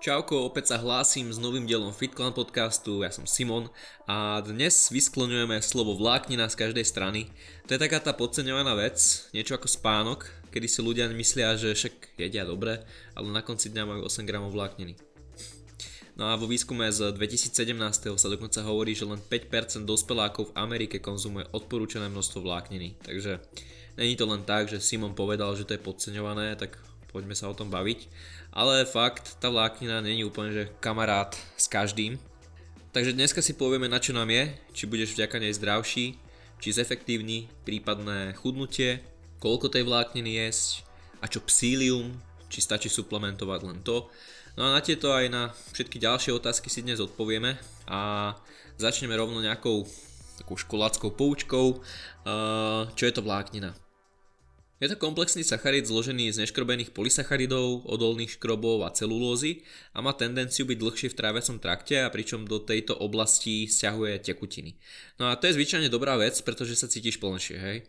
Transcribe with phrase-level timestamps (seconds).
[0.00, 3.68] Čauko, opäť sa hlásim s novým dielom FitClan podcastu, ja som Simon
[4.08, 7.28] a dnes vyskloňujeme slovo vláknina z každej strany.
[7.68, 8.96] To je taká tá podceňovaná vec,
[9.36, 10.24] niečo ako spánok,
[10.56, 12.80] kedy si ľudia myslia, že však jedia dobre,
[13.12, 14.96] ale na konci dňa majú 8 gramov vlákniny.
[16.16, 17.60] No a vo výskume z 2017
[18.16, 22.96] sa dokonca hovorí, že len 5% dospelákov v Amerike konzumuje odporúčané množstvo vlákniny.
[23.04, 23.36] Takže
[24.00, 26.80] není to len tak, že Simon povedal, že to je podceňované, tak
[27.12, 28.08] poďme sa o tom baviť.
[28.50, 32.18] Ale fakt, tá vláknina není úplne, že kamarát s každým.
[32.90, 36.18] Takže dneska si povieme, na čo nám je, či budeš vďaka nej zdravší,
[36.58, 39.06] či zefektívni prípadné chudnutie,
[39.38, 40.82] koľko tej vlákniny jesť
[41.22, 42.10] a čo psílium,
[42.50, 44.10] či stačí suplementovať len to.
[44.58, 47.54] No a na tieto aj na všetky ďalšie otázky si dnes odpovieme
[47.86, 48.34] a
[48.82, 49.86] začneme rovno nejakou
[50.42, 51.78] takou školáckou poučkou,
[52.98, 53.78] čo je to vláknina.
[54.80, 59.60] Je to komplexný sacharid zložený z neškrobených polysacharidov, odolných škrobov a celulózy
[59.92, 64.80] a má tendenciu byť dlhšie v tráviacom trakte a pričom do tejto oblasti stiahuje tekutiny.
[65.20, 67.84] No a to je zvyčajne dobrá vec, pretože sa cítiš plnšie, hej.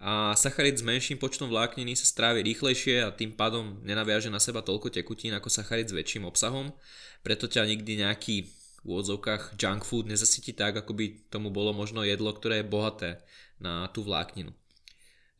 [0.00, 4.64] A sacharid s menším počtom vlákniny sa strávi rýchlejšie a tým pádom nenaviaže na seba
[4.64, 6.72] toľko tekutín ako sacharid s väčším obsahom,
[7.20, 8.48] preto ťa nikdy nejaký
[8.80, 13.20] v úvodzovkách junk food nezasytí tak, ako by tomu bolo možno jedlo, ktoré je bohaté
[13.60, 14.56] na tú vlákninu.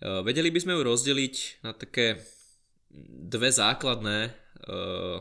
[0.01, 2.25] Eh, vedeli by sme ju rozdeliť na také
[3.29, 5.17] dve základné eh,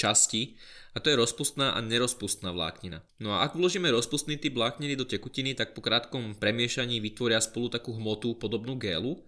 [0.00, 0.56] časti
[0.96, 3.04] a to je rozpustná a nerozpustná vláknina.
[3.20, 7.68] No a ak vložíme rozpustný typ vlákniny do tekutiny, tak po krátkom premiešaní vytvoria spolu
[7.68, 9.20] takú hmotu podobnú gélu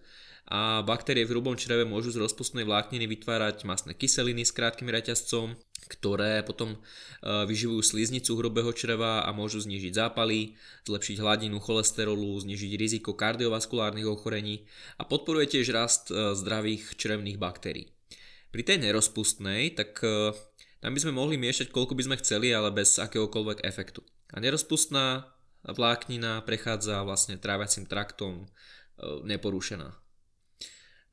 [0.47, 5.59] a baktérie v hrubom čreve môžu z rozpustnej vlákniny vytvárať masné kyseliny s krátkým reťazcom,
[5.87, 6.79] ktoré potom e,
[7.23, 10.57] vyživujú sliznicu hrubého čreva a môžu znižiť zápaly,
[10.89, 14.67] zlepšiť hladinu cholesterolu, znižiť riziko kardiovaskulárnych ochorení
[14.99, 17.93] a podporuje tiež rast e, zdravých črevných baktérií.
[18.51, 20.35] Pri tej nerozpustnej, tak e,
[20.83, 24.03] tam by sme mohli miešať koľko by sme chceli, ale bez akéhokoľvek efektu.
[24.35, 25.31] A nerozpustná
[25.63, 28.47] vláknina prechádza vlastne tráviacim traktom
[29.25, 30.06] neporušená.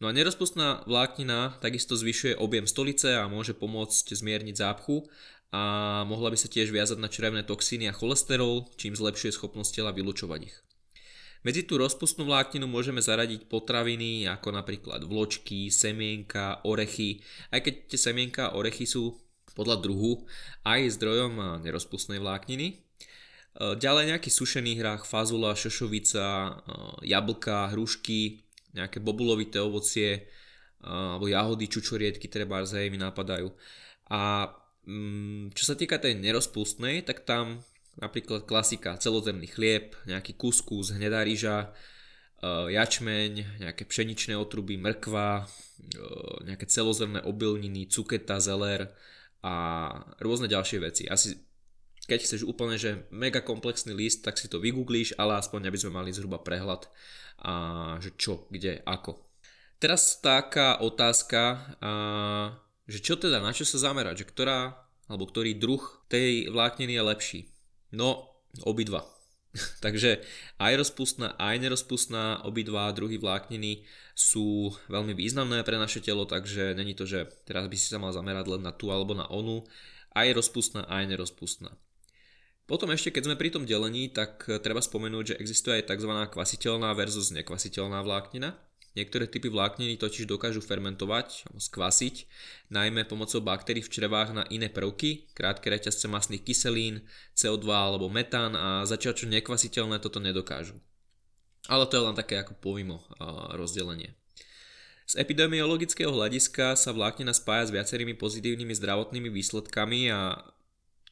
[0.05, 5.09] No a nerozpustná vláknina takisto zvyšuje objem stolice a môže pomôcť zmierniť zápchu
[5.49, 9.97] a mohla by sa tiež viazať na črevné toxíny a cholesterol, čím zlepšuje schopnosť tela
[9.97, 10.61] vylučovať ich.
[11.41, 17.97] Medzi tú rozpustnú vlákninu môžeme zaradiť potraviny ako napríklad vločky, semienka, orechy, aj keď tie
[17.97, 19.17] semienka a orechy sú
[19.57, 20.29] podľa druhu
[20.69, 22.85] aj zdrojom nerozpustnej vlákniny.
[23.57, 26.61] Ďalej nejaký sušený hrách, fazula, šošovica,
[27.01, 28.44] jablka, hrušky,
[28.75, 30.27] nejaké bobulovité ovocie
[30.85, 33.49] alebo jahody, čučoriedky, treba aj mi napadajú.
[34.13, 34.53] A
[34.85, 37.65] mm, čo sa týka tej nerozpustnej, tak tam
[37.97, 41.73] napríklad klasika, celozemný chlieb, nejaký kuskus, hnedá ryža,
[42.45, 45.49] jačmeň, nejaké pšeničné otruby, mrkva,
[46.45, 48.93] nejaké celozemné obilniny, cuketa, zeler
[49.41, 49.55] a
[50.21, 51.03] rôzne ďalšie veci.
[51.09, 51.39] Asi
[52.05, 55.97] keď chceš úplne, že mega komplexný list, tak si to vygooglíš, ale aspoň aby sme
[55.97, 56.89] mali zhruba prehľad
[57.41, 57.53] a
[57.99, 59.21] že čo, kde, ako.
[59.81, 61.91] Teraz taká otázka, a,
[62.85, 67.03] že čo teda, na čo sa zamerať, že ktorá alebo ktorý druh tej vlákniny je
[67.05, 67.41] lepší.
[67.93, 69.05] No, obidva.
[69.85, 70.25] Takže
[70.59, 73.85] aj rozpustná, aj nerozpustná, obidva druhy vlákniny
[74.17, 78.15] sú veľmi významné pre naše telo, takže není to, že teraz by si sa mal
[78.15, 79.67] zamerať len na tú alebo na onu,
[80.15, 81.75] aj rozpustná, aj nerozpustná.
[82.65, 86.13] Potom ešte, keď sme pri tom delení, tak eh, treba spomenúť, že existuje aj tzv.
[86.33, 88.57] kvasiteľná versus nekvasiteľná vláknina.
[88.95, 92.31] Niektoré typy vlákniny totiž dokážu fermentovať, skvasiť,
[92.71, 97.03] najmä pomocou baktérií v črevách na iné prvky, krátke reťazce masných kyselín,
[97.35, 100.79] CO2 alebo metán a zatiaľ čo nekvasiteľné toto nedokážu.
[101.67, 103.03] Ale to je len také ako povimo
[103.59, 104.15] rozdelenie.
[105.11, 110.54] Z epidemiologického hľadiska sa vláknina spája s viacerými pozitívnymi zdravotnými výsledkami a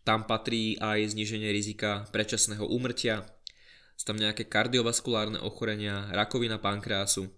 [0.02, 3.22] tam patrí aj zníženie rizika predčasného úmrtia,
[3.94, 7.30] sú tam nejaké kardiovaskulárne ochorenia, rakovina pankreasu.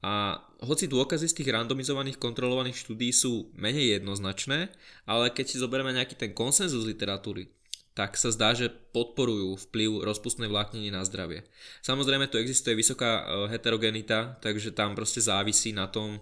[0.00, 4.72] A hoci dôkazy z tých randomizovaných kontrolovaných štúdí sú menej jednoznačné,
[5.04, 7.52] ale keď si zoberieme nejaký ten konsenzus literatúry,
[7.92, 11.44] tak sa zdá, že podporujú vplyv rozpustnej vlákniny na zdravie.
[11.84, 16.16] Samozrejme tu existuje vysoká e, heterogenita, takže tam proste závisí na tom,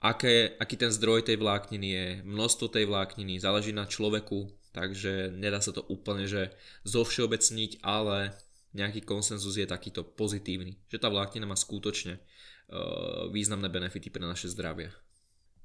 [0.00, 5.60] aké, aký ten zdroj tej vlákniny je, množstvo tej vlákniny, záleží na človeku, takže nedá
[5.60, 6.56] sa to úplne že
[6.88, 8.32] zovšeobecniť, ale
[8.72, 14.48] nejaký konsenzus je takýto pozitívny, že tá vláknina má skutočne uh, významné benefity pre naše
[14.48, 14.88] zdravie.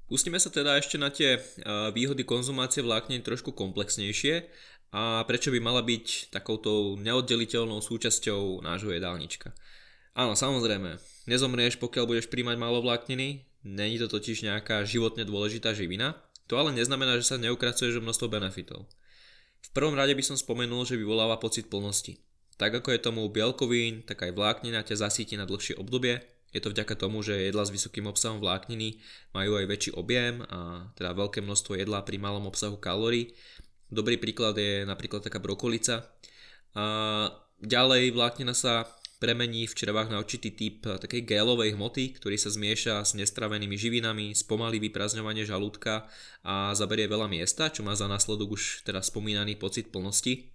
[0.06, 4.46] Pustíme sa teda ešte na tie uh, výhody konzumácie vláknin trošku komplexnejšie
[4.94, 9.50] a prečo by mala byť takouto neoddeliteľnou súčasťou nášho jedálnička.
[10.16, 10.96] Áno, samozrejme,
[11.28, 16.14] nezomrieš, pokiaľ budeš príjmať málo vlákniny, není to totiž nejaká životne dôležitá živina,
[16.46, 18.86] To ale neznamená, že sa neukracuješ množstvo benefitov.
[19.66, 22.22] V prvom rade by som spomenul, že vyvoláva pocit plnosti.
[22.56, 26.22] Tak ako je tomu bielkovín, tak aj vláknina ťa zasíti na dlhšie obdobie.
[26.54, 29.02] Je to vďaka tomu, že jedla s vysokým obsahom vlákniny
[29.34, 33.34] majú aj väčší objem a teda veľké množstvo jedla pri malom obsahu kalórií.
[33.90, 36.06] Dobrý príklad je napríklad taká brokolica.
[36.72, 36.86] A
[37.60, 38.86] ďalej vláknina sa
[39.16, 43.76] premení v črevách na určitý typ eh, takej gélovej hmoty, ktorý sa zmieša s nestravenými
[43.76, 46.08] živinami, spomalí vyprazňovanie žalúdka
[46.44, 50.52] a zaberie veľa miesta, čo má za následok už teda spomínaný pocit plnosti.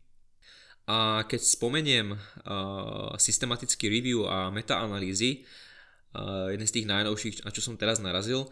[0.90, 5.46] A keď spomeniem uh, systematický review a metaanalýzy,
[6.18, 8.50] uh, jeden z tých najnovších, na čo som teraz narazil,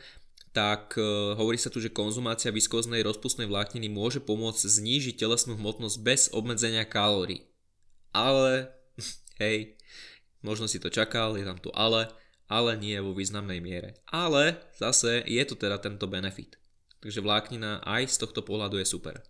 [0.54, 5.98] tak uh, hovorí sa tu, že konzumácia viskoznej rozpustnej vlákniny môže pomôcť znížiť telesnú hmotnosť
[6.06, 7.50] bez obmedzenia kalórií.
[8.14, 8.78] Ale,
[9.42, 9.79] hej,
[10.40, 12.08] Možno si to čakal, je tam tu ale,
[12.48, 14.00] ale nie vo významnej miere.
[14.08, 16.56] Ale zase je tu teda tento benefit.
[17.00, 19.24] Takže vláknina aj z tohto pohľadu je super.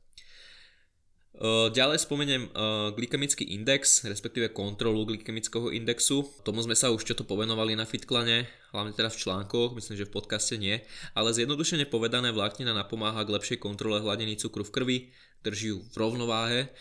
[1.70, 2.50] Ďalej spomeniem
[2.98, 6.26] glykemický index, respektíve kontrolu glykemického indexu.
[6.42, 10.10] Tomu sme sa už čo to povenovali na Fitklane, hlavne teda v článkoch, myslím, že
[10.10, 10.82] v podcaste nie.
[11.14, 14.98] Ale zjednodušene povedané vláknina napomáha k lepšej kontrole hladiny cukru v krvi,
[15.46, 16.74] drží ju v rovnováhe,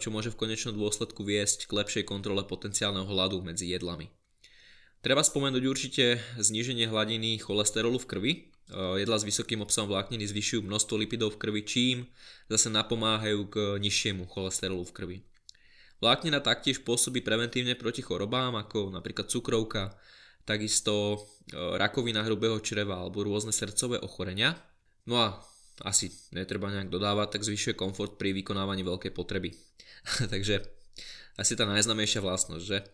[0.00, 4.10] čo môže v konečnom dôsledku viesť k lepšej kontrole potenciálneho hladu medzi jedlami.
[5.04, 6.04] Treba spomenúť určite
[6.40, 11.40] zníženie hladiny cholesterolu v krvi, Eh, jedla s vysokým obsahom vlákniny zvyšujú množstvo lipidov v
[11.42, 11.96] krvi, čím
[12.46, 15.16] zase napomáhajú k nižšiemu cholesterolu v krvi.
[16.00, 19.92] Vláknina taktiež pôsobí preventívne proti chorobám ako napríklad cukrovka,
[20.48, 21.20] takisto
[21.52, 24.56] eh, rakovina hrubého čreva alebo rôzne srdcové ochorenia.
[25.04, 25.28] No a
[25.84, 29.52] asi netreba nejak dodávať, tak zvyšuje komfort pri vykonávaní veľkej potreby.
[30.32, 30.64] Takže
[31.36, 32.84] asi tá najznamejšia vlastnosť, že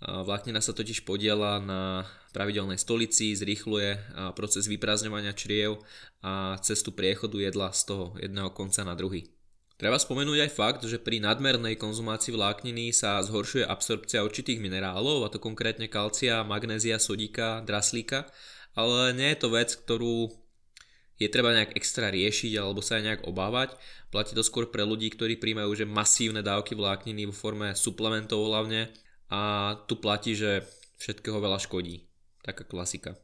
[0.00, 2.04] Vláknina sa totiž podiela na
[2.36, 3.96] pravidelnej stolici, zrýchluje
[4.36, 5.80] proces vyprázdňovania čriev
[6.20, 9.32] a cestu priechodu jedla z toho jedného konca na druhý.
[9.76, 15.32] Treba spomenúť aj fakt, že pri nadmernej konzumácii vlákniny sa zhoršuje absorpcia určitých minerálov, a
[15.32, 18.24] to konkrétne kalcia, magnézia, sodíka, draslíka,
[18.72, 20.32] ale nie je to vec, ktorú
[21.16, 23.76] je treba nejak extra riešiť alebo sa aj nejak obávať.
[24.12, 28.92] Platí to skôr pre ľudí, ktorí príjmajú že masívne dávky vlákniny vo forme suplementov hlavne
[29.30, 30.62] a tu platí, že
[31.02, 32.06] všetkého veľa škodí.
[32.42, 33.18] Taká klasika.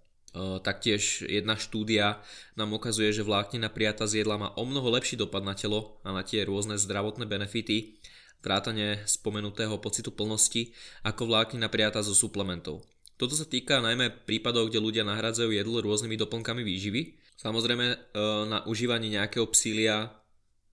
[0.65, 2.25] Taktiež jedna štúdia
[2.57, 6.11] nám ukazuje, že vláknina prijatá z jedla má o mnoho lepší dopad na telo a
[6.11, 8.01] na tie rôzne zdravotné benefity,
[8.41, 10.73] vrátane spomenutého pocitu plnosti,
[11.05, 12.81] ako vláknina prijatá zo suplementov.
[13.21, 17.21] Toto sa týka najmä prípadov, kde ľudia nahradzajú jedlo rôznymi doplnkami výživy.
[17.37, 18.17] Samozrejme
[18.49, 20.17] na užívanie nejakého psília,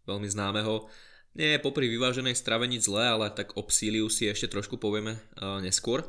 [0.07, 0.87] veľmi známeho,
[1.37, 5.17] nie je popri vyváženej strave nič zlé, ale tak o psíliu si ešte trošku povieme
[5.37, 6.05] uh, neskôr.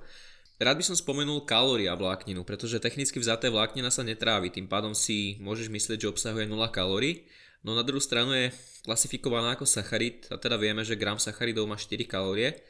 [0.61, 5.41] Rád by som spomenul kalória vlákninu, pretože technicky vzaté vláknina sa netrávi, tým pádom si
[5.41, 7.25] môžeš myslieť, že obsahuje 0 kalórií,
[7.65, 8.53] no na druhú stranu je
[8.85, 12.61] klasifikovaná ako sacharid a teda vieme, že gram sacharidov má 4 kalórie.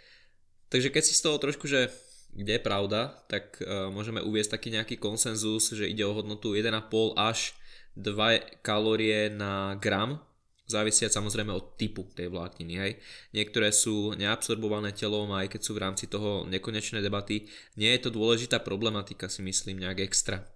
[0.71, 1.91] Takže keď si z toho trošku, že
[2.31, 7.19] kde je pravda, tak uh, môžeme uviesť taký nejaký konsenzus, že ide o hodnotu 1,5
[7.19, 7.59] až
[7.99, 10.23] 2 kalórie na gram
[10.71, 12.75] závisia samozrejme od typu tej vlákniny.
[12.79, 12.93] Hej.
[13.35, 17.51] Niektoré sú neabsorbované telom, aj keď sú v rámci toho nekonečné debaty.
[17.75, 20.47] Nie je to dôležitá problematika, si myslím, nejak extra,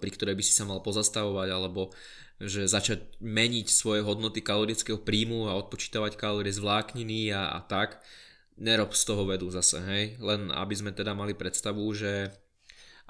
[0.00, 1.92] pri ktorej by si sa mal pozastavovať, alebo
[2.38, 8.00] že začať meniť svoje hodnoty kalorického príjmu a odpočítavať kalórie z vlákniny a, a tak.
[8.58, 10.04] Nerob z toho vedu zase, hej.
[10.18, 12.30] Len aby sme teda mali predstavu, že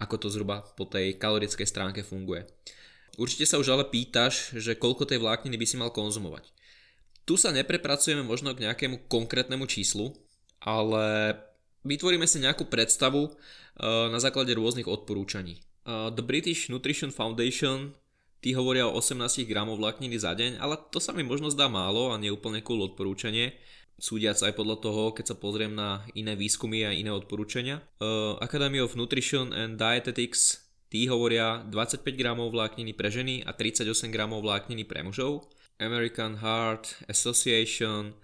[0.01, 2.49] ako to zhruba po tej kalorickej stránke funguje.
[3.19, 6.55] Určite sa už ale pýtaš, že koľko tej vlákniny by si mal konzumovať.
[7.29, 10.17] Tu sa neprepracujeme možno k nejakému konkrétnemu číslu,
[10.65, 11.37] ale
[11.85, 13.35] vytvoríme si nejakú predstavu eh,
[14.09, 15.61] na základe rôznych odporúčaní.
[15.61, 17.93] Eh, The British Nutrition Foundation
[18.41, 22.17] tí hovoria o 18 gramov vlákniny za deň, ale to sa mi možno zdá málo
[22.17, 23.53] a nie úplne cool odporúčanie
[23.99, 27.83] súdiac aj podľa toho, keď sa pozriem na iné výskumy a iné odporúčania.
[27.99, 34.09] Uh, Academy of Nutrition and Dietetics Tí hovoria 25 gramov vlákniny pre ženy a 38
[34.09, 35.45] gramov vlákniny pre mužov.
[35.79, 38.15] American Heart Association,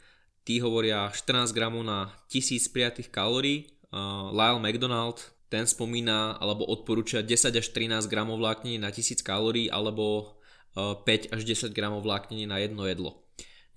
[0.42, 3.70] tí hovoria 14 gramov na 1000 prijatých kalórií.
[3.94, 9.70] Uh, Lyle McDonald, ten spomína alebo odporúča 10 až 13 gramov vlákniny na 1000 kalórií
[9.70, 10.34] alebo
[10.75, 13.23] uh, 5 až 10 gramov vlákniny na jedno jedlo.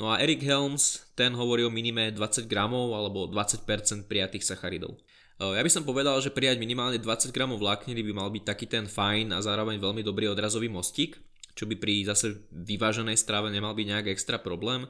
[0.02, 3.66] No a Eric Helms, ten hovorí o minime 20 gramov alebo 20%
[4.06, 4.94] prijatých sacharidov.
[5.38, 8.90] Ja by som povedal, že prijať minimálne 20 g vlákniny by mal byť taký ten
[8.90, 11.22] fajn a zároveň veľmi dobrý odrazový mostík,
[11.58, 14.86] čo by pri zase vyváženej strave nemal byť nejak extra problém.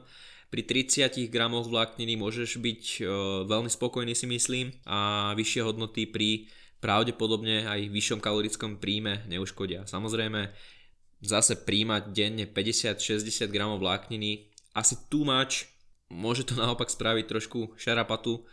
[0.52, 3.00] Pri 30 g vlákniny môžeš byť e,
[3.48, 6.48] veľmi spokojný si myslím a vyššie hodnoty pri
[6.80, 9.84] pravdepodobne aj vyššom kalorickom príjme neuškodia.
[9.84, 10.48] Samozrejme,
[11.20, 15.66] zase príjmať denne 50-60 gramov vlákniny asi too much,
[16.08, 18.46] môže to naopak spraviť trošku šarapatu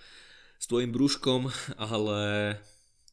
[0.60, 1.48] s tvojim brúškom,
[1.80, 2.20] ale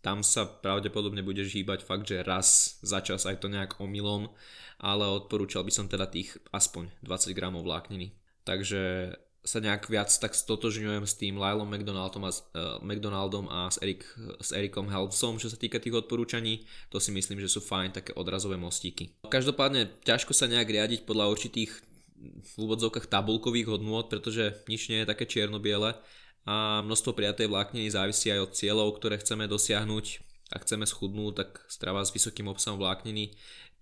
[0.03, 4.35] tam sa pravdepodobne budeš hýbať fakt, že raz za čas aj to nejak omylom,
[4.83, 8.11] ale odporúčal by som teda tých aspoň 20 gramov vlákniny.
[8.43, 13.79] Takže sa nejak viac tak stotožňujem s tým Lylom McDonaldom a, uh, McDonaldom a s,
[13.83, 14.07] Eric,
[14.39, 16.63] s Ericom Helpsom, čo sa týka tých odporúčaní.
[16.95, 19.19] To si myslím, že sú fajn také odrazové mostíky.
[19.27, 21.75] Každopádne ťažko sa nejak riadiť podľa určitých
[22.23, 25.99] v úvodzovkách tabulkových hodnôt, pretože nič nie je také čierno-biele
[26.43, 30.07] a množstvo prijatej vlákniny závisí aj od cieľov, ktoré chceme dosiahnuť.
[30.53, 33.33] Ak chceme schudnúť, tak strava s vysokým obsahom vlákniny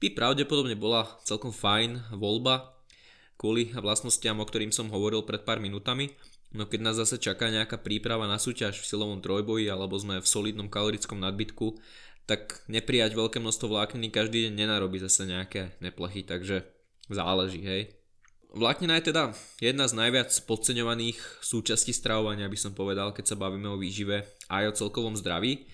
[0.01, 2.73] by pravdepodobne bola celkom fajn voľba,
[3.37, 6.13] kvôli vlastnostiam, o ktorým som hovoril pred pár minutami.
[6.51, 10.27] No keď nás zase čaká nejaká príprava na súťaž v silovom trojboji alebo sme v
[10.27, 11.79] solidnom kalorickom nadbytku,
[12.27, 16.67] tak neprijať veľké množstvo vlákniny každý deň nenarobí zase nejaké neplechy, takže
[17.11, 18.00] záleží, hej.
[18.51, 19.31] Vláknina je teda
[19.63, 24.75] jedna z najviac podceňovaných súčastí stravovania, by som povedal, keď sa bavíme o výžive aj
[24.75, 25.71] o celkovom zdraví.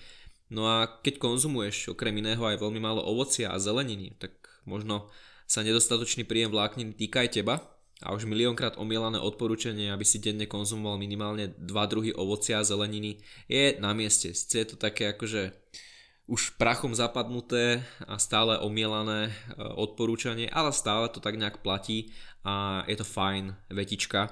[0.53, 4.37] No a keď konzumuješ okrem iného aj veľmi málo ovocia a zeleniny, tak
[4.69, 5.09] možno
[5.49, 7.65] sa nedostatočný príjem vláknin týka aj teba
[8.05, 13.17] a už miliónkrát omielané odporúčanie, aby si denne konzumoval minimálne dva druhy ovocia a zeleniny
[13.49, 14.37] je na mieste.
[14.37, 15.49] Sice je to také akože
[16.27, 22.11] už prachom zapadnuté a stále omielané e, odporúčanie, ale stále to tak nejak platí
[22.47, 24.31] a je to fajn vetička,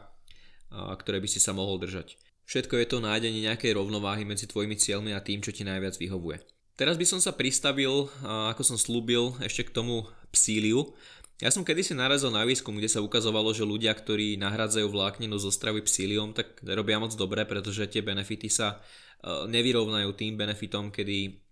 [0.72, 2.16] ktoré by si sa mohol držať.
[2.48, 6.40] Všetko je to nájdenie nejakej rovnováhy medzi tvojimi cieľmi a tým, čo ti najviac vyhovuje.
[6.80, 10.96] Teraz by som sa pristavil, ako som slúbil, ešte k tomu psíliu.
[11.44, 15.52] Ja som kedysi narazil na výskum, kde sa ukazovalo, že ľudia, ktorí nahradzajú vlákninu zo
[15.52, 18.80] stravy psíliom, tak robia moc dobre, pretože tie benefity sa
[19.26, 21.44] nevyrovnajú tým benefitom, kedy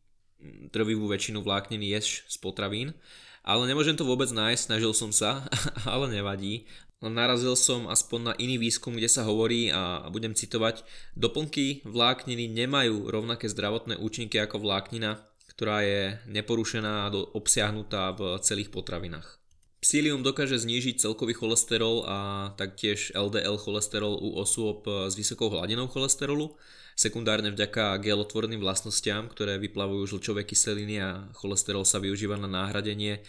[0.72, 2.96] trvivú väčšinu vlákniny ješ z potravín.
[3.44, 5.44] Ale nemôžem to vôbec nájsť, snažil som sa,
[5.84, 6.64] ale nevadí.
[7.04, 10.88] Narazil som aspoň na iný výskum, kde sa hovorí, a budem citovať,
[11.20, 15.20] doplnky vlákniny nemajú rovnaké zdravotné účinky ako vláknina,
[15.52, 19.44] ktorá je neporušená a obsiahnutá v celých potravinách.
[19.84, 22.18] Psílium dokáže znížiť celkový cholesterol a
[22.56, 26.56] taktiež LDL cholesterol u osôb s vysokou hladinou cholesterolu,
[26.94, 33.22] sekundárne vďaka gelotvorným vlastnostiam, ktoré vyplavujú žlčové kyseliny a cholesterol sa využíva na náhradenie e,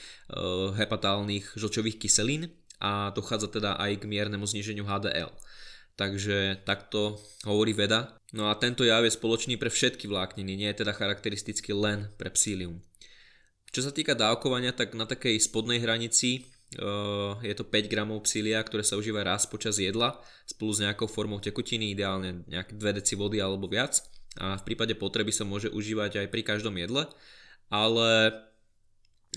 [0.77, 5.33] hepatálnych žlčových kyselín a dochádza teda aj k miernemu zníženiu HDL.
[5.95, 8.19] Takže takto hovorí veda.
[8.35, 12.35] No a tento jav je spoločný pre všetky vlákniny, nie je teda charakteristický len pre
[12.35, 12.83] psílium.
[13.71, 16.47] Čo sa týka dávkovania, tak na takej spodnej hranici
[17.41, 21.39] je to 5 gramov psília, ktoré sa užíva raz počas jedla spolu s nejakou formou
[21.39, 24.03] tekutiny, ideálne nejaké 2 deci vody alebo viac.
[24.39, 27.07] A v prípade potreby sa môže užívať aj pri každom jedle,
[27.71, 28.11] ale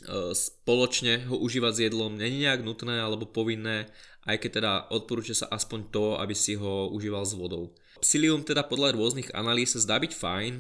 [0.10, 3.94] uh, spoločne ho užívať s jedlom není nejak nutné alebo povinné,
[4.26, 7.78] aj keď teda odporúča sa aspoň to, aby si ho užíval s vodou.
[8.02, 10.54] Psilium teda podľa rôznych analýz sa zdá byť fajn,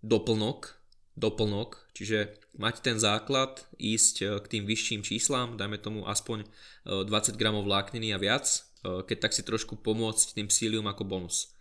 [0.00, 0.83] doplnok,
[1.14, 6.46] doplnok, čiže mať ten základ, ísť e, k tým vyšším číslam, dajme tomu aspoň
[6.86, 8.46] 20 e, gramov vlákniny a viac,
[8.82, 11.54] e, keď tak si trošku pomôcť tým psílium ako bonus.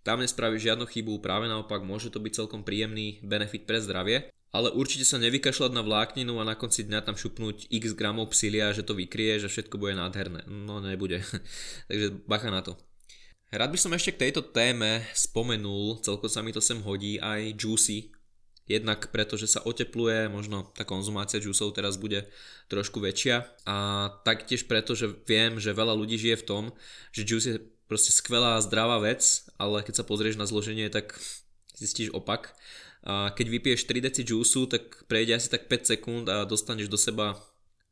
[0.00, 4.72] Tam nespraví žiadnu chybu, práve naopak môže to byť celkom príjemný benefit pre zdravie, ale
[4.72, 8.82] určite sa nevykašľať na vlákninu a na konci dňa tam šupnúť x gramov psília, že
[8.82, 10.48] to vykrie, že všetko bude nádherné.
[10.48, 11.22] No nebude.
[11.88, 12.74] Takže bacha na to.
[13.50, 17.58] Rád by som ešte k tejto téme spomenul, celko sa mi to sem hodí, aj
[17.58, 18.14] juicy
[18.70, 22.30] Jednak preto, že sa otepluje, možno tá konzumácia džusov teraz bude
[22.70, 23.76] trošku väčšia a
[24.22, 26.64] taktiež preto, že viem, že veľa ľudí žije v tom,
[27.10, 27.58] že juice je
[27.90, 31.18] proste skvelá zdravá vec, ale keď sa pozrieš na zloženie, tak
[31.74, 32.54] zistíš opak.
[33.02, 36.94] A keď vypiješ 3 deci juice, tak prejde asi tak 5 sekúnd a dostaneš do
[36.94, 37.34] seba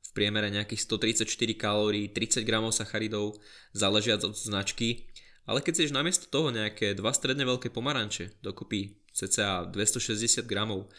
[0.06, 1.26] v priemere nejakých 134
[1.58, 3.42] kalórií, 30 gramov sacharidov,
[3.74, 5.07] záležiac od značky.
[5.48, 10.92] Ale keď chceš namiesto toho nejaké dva stredne veľké pomaranče, dokopy cca 260 gramov,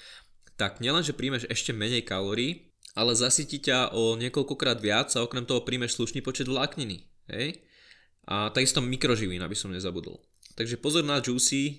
[0.57, 5.61] tak nielenže príjmeš ešte menej kalórií, ale zasytí ťa o niekoľkokrát viac a okrem toho
[5.61, 7.05] príjmeš slušný počet vlákniny.
[7.29, 7.61] Hej?
[8.25, 10.17] A takisto mikroživín, aby som nezabudol.
[10.57, 11.73] Takže pozor na juicy, e,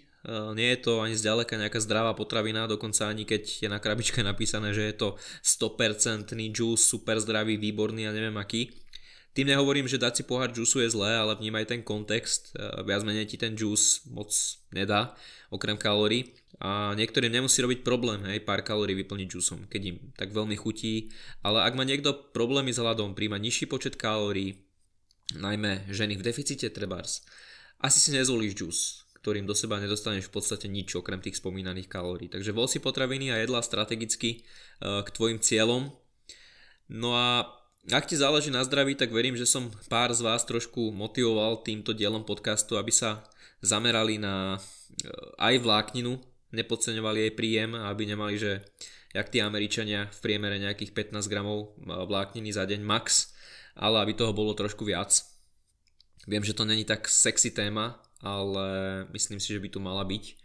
[0.55, 4.73] nie je to ani zďaleka nejaká zdravá potravina, dokonca ani keď je na krabičke napísané,
[4.73, 5.09] že je to
[5.43, 8.73] 100% juice, super zdravý, výborný a neviem aký.
[9.31, 13.07] Tým nehovorím, že dať si pohár džusu je zlé, ale vnímaj ten kontext, e, viac
[13.07, 14.31] menej ti ten džus moc
[14.75, 15.15] nedá,
[15.55, 16.35] okrem kalórií.
[16.61, 21.15] A niektorým nemusí robiť problém, hej, pár kalórií vyplniť džusom, keď im tak veľmi chutí.
[21.47, 24.67] Ale ak má niekto problémy s hľadom, príjma nižší počet kalórií,
[25.39, 27.23] najmä ženy v deficite trebárs,
[27.81, 28.79] asi si nezvolíš džus,
[29.23, 32.29] ktorým do seba nedostaneš v podstate nič okrem tých spomínaných kalórií.
[32.29, 34.39] Takže vol si potraviny a jedla strategicky e,
[34.83, 35.89] k tvojim cieľom
[36.91, 37.47] No a
[37.89, 41.97] ak ti záleží na zdraví, tak verím, že som pár z vás trošku motivoval týmto
[41.97, 43.25] dielom podcastu, aby sa
[43.65, 44.59] zamerali na e,
[45.41, 46.21] aj vlákninu,
[46.53, 48.61] nepodceňovali jej príjem, aby nemali, že
[49.17, 53.33] jak tí Američania v priemere nejakých 15 gramov e, vlákniny za deň max,
[53.73, 55.17] ale aby toho bolo trošku viac.
[56.29, 58.69] Viem, že to není tak sexy téma, ale
[59.17, 60.37] myslím si, že by tu mala byť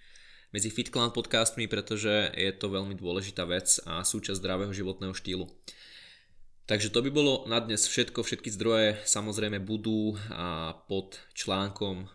[0.55, 5.51] medzi FitClan podcastmi, pretože je to veľmi dôležitá vec a súčasť zdravého životného štýlu.
[6.65, 10.17] Takže to by bolo na dnes všetko, všetky zdroje samozrejme budú
[10.89, 12.09] pod článkom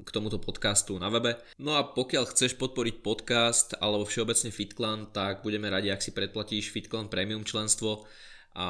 [0.00, 1.36] k tomuto podcastu na webe.
[1.60, 6.72] No a pokiaľ chceš podporiť podcast alebo všeobecne FitClan, tak budeme radi, ak si predplatíš
[6.72, 8.08] FitClan Premium členstvo
[8.56, 8.66] a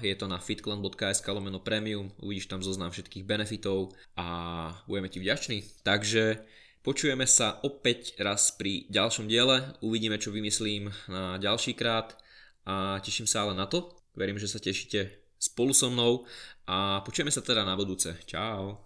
[0.00, 5.84] je to na fitclan.sk lomeno premium, uvidíš tam zoznam všetkých benefitov a budeme ti vďační.
[5.84, 6.40] Takže
[6.80, 12.16] počujeme sa opäť raz pri ďalšom diele, uvidíme čo vymyslím na ďalší krát
[12.64, 13.92] a teším sa ale na to.
[14.14, 16.24] Verím, že sa tešíte spolu so mnou
[16.70, 18.14] a počujeme sa teda na budúce.
[18.24, 18.78] Čau.